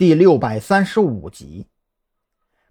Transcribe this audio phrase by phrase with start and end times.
[0.00, 1.66] 第六百三十五集，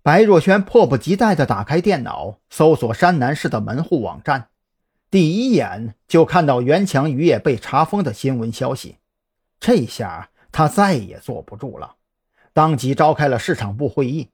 [0.02, 4.48] 白若萱迫不及待地打开电脑，搜索山南市的门户网站，
[5.12, 8.96] 第一眼就看到袁强渔业被查封的新闻消息。
[9.60, 11.98] 这下他再也坐不住了，
[12.52, 14.30] 当即召开了市场部会议。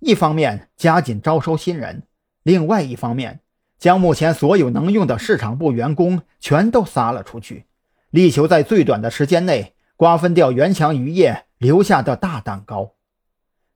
[0.00, 2.02] 一方面加紧招收新人，
[2.42, 3.38] 另外一方面
[3.78, 7.66] 将目前所有能用的市场部员工全都撒了出去，
[8.10, 11.44] 力求在最短的时间内瓜分掉袁强渔业。
[11.58, 12.94] 留下的大蛋糕。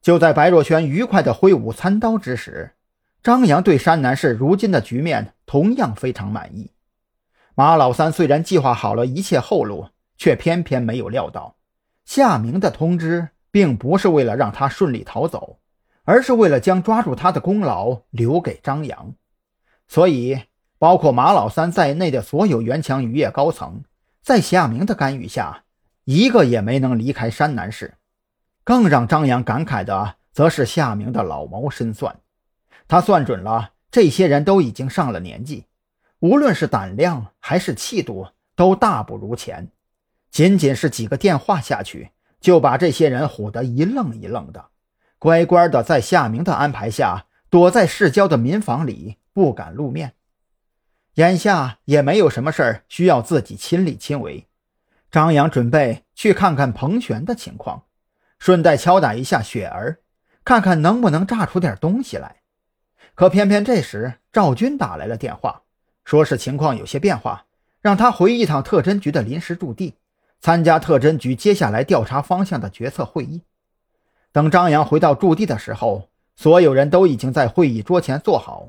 [0.02, 2.72] 就在白若萱愉快地挥舞餐刀之时，
[3.22, 6.72] 张扬对山南市如今的局面同样非常满意。
[7.54, 11.54] 马老三虽然计划好了一切后路，却偏偏没有料到，
[12.04, 15.60] 夏明的通知并不是为了让他顺利逃走，
[16.02, 19.14] 而是为了将抓住他的功劳留给张扬。
[19.86, 20.42] 所以，
[20.76, 23.84] 包括马老三在内的所有元强渔业高层，
[24.24, 25.62] 在夏明的干预下。
[26.06, 27.94] 一个也没能离开山南市。
[28.62, 32.20] 更让张扬感慨的，则是夏明的老谋深算。
[32.88, 35.66] 他算准了，这些人都已经上了年纪，
[36.20, 39.68] 无论是胆量还是气度，都大不如前。
[40.30, 44.66] 仅仅是几个电话下去，就把这些人唬得一愣一愣的，
[45.18, 50.14] 乖乖的在夏明的安排下，躲在市郊的民房里，不敢露面。
[51.14, 54.46] 眼下也没有什么事儿需要自己亲力亲为。
[55.16, 57.84] 张扬准备去看看彭璇的情况，
[58.38, 60.00] 顺带敲打一下雪儿，
[60.44, 62.42] 看看能不能炸出点东西来。
[63.14, 65.62] 可偏偏这时赵军打来了电话，
[66.04, 67.46] 说是情况有些变化，
[67.80, 69.94] 让他回一趟特侦局的临时驻地，
[70.38, 73.40] 参加特侦局接下来调查方向的决策会议。
[74.32, 78.68] 等张扬回到驻地的时候，所有人都已经在会议桌前坐好。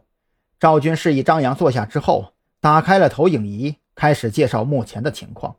[0.61, 5.57] 赵军示意张扬坐下之后，打开了投影仪，开始介绍目前的情况。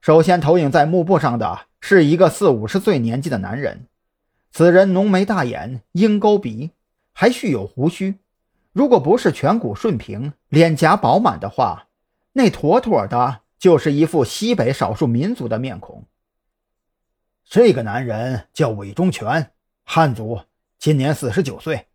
[0.00, 3.86] 首先投影在幕布上的是一个四五十岁年纪的男人，
[4.52, 6.70] 此人浓眉大眼、鹰钩鼻，
[7.12, 8.14] 还蓄有胡须。
[8.72, 11.88] 如果不是颧骨顺平、脸颊饱满的话，
[12.34, 16.04] 那妥妥的就是一副西北少数民族的面孔。
[17.44, 19.50] 这个男人叫韦忠全，
[19.82, 20.42] 汉族，
[20.78, 21.86] 今年四十九岁。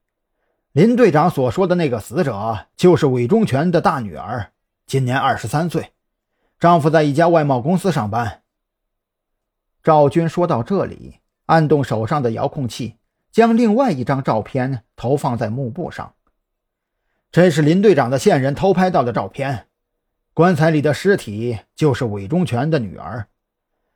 [0.74, 4.52] 林队长所说的那个死者就是韦忠全的大女儿，
[4.86, 5.93] 今年二十三岁。
[6.63, 8.44] 丈夫在一家外贸公司上班。
[9.84, 12.96] 赵军说到这里，按动手上的遥控器，
[13.34, 16.16] 将另外一张照片投放在幕布上。
[17.34, 19.68] 这是林队长的线人偷拍到的照片，
[20.34, 23.28] 棺材里的尸体就是韦忠全的女儿。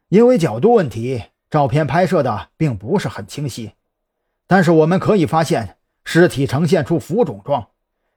[0.09, 3.75] 因为角度问题，照片拍摄的并不是很清晰，
[4.45, 7.69] 但是我们可以发现，尸体呈现出浮肿状，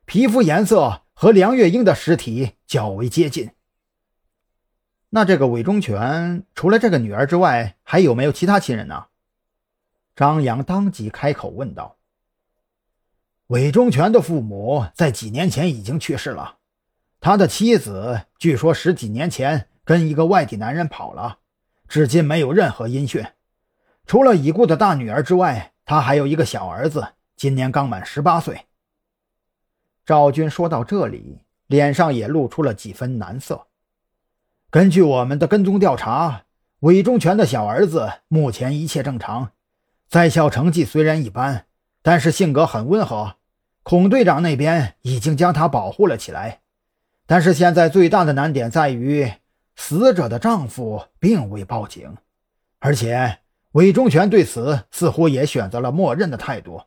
[0.06, 3.52] 皮肤颜色和梁月英的尸体较为接近。
[5.12, 9.06] 那这个韦忠全除了这个女儿之外，还有没有其他亲人呢？
[10.14, 11.96] 张扬当即开口问道。
[13.48, 16.58] 韦忠全的父母在几年前已经去世了，
[17.20, 21.38] 他的妻子据说十几年前跟一个外地男人跑了，
[21.88, 23.26] 至今没有任何音讯。
[24.06, 28.66] 除了已故的大女儿之外，他还有一个小儿子，今年刚满十八岁。
[30.06, 33.66] 赵军说到这里，脸上也露出了几分难色。
[34.70, 36.44] 根据我们的跟踪调查，
[36.80, 39.50] 韦忠全的小儿子目前一切正常，
[40.08, 41.66] 在校成绩虽然一般，
[42.02, 43.34] 但是性格很温和。
[43.82, 46.60] 孔队长那边已经将他保护了起来，
[47.26, 49.32] 但是现在最大的难点在于
[49.74, 52.16] 死者的丈夫并未报警，
[52.78, 53.38] 而且
[53.72, 56.80] 韦忠全对此似乎也选择了默认的态度，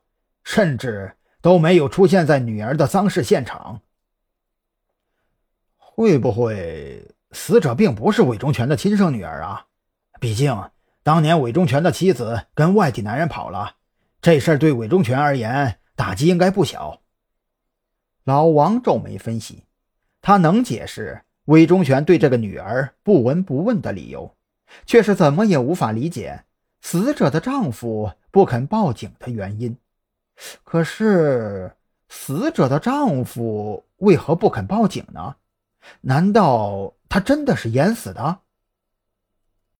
[0.45, 3.81] 甚至都没有出现在女儿的丧事现场。
[5.77, 7.05] 会不会？
[7.33, 9.65] 死者并不是韦忠全的亲生女儿啊，
[10.19, 10.69] 毕竟
[11.01, 13.75] 当年韦忠全的妻子跟外地男人跑了，
[14.21, 17.01] 这事儿对韦忠全而言打击应该不小。
[18.23, 19.65] 老王皱眉分析，
[20.21, 24.35] 他能解释韦忠全对这个女儿不闻不问的理由，
[24.85, 26.45] 却是怎么也无法理解
[26.81, 29.75] 死者的丈夫不肯报警的原因。
[30.63, 31.75] 可是
[32.07, 35.35] 死者的丈夫为何不肯报警呢？
[35.99, 36.93] 难道？
[37.13, 38.39] 他真的是淹死的？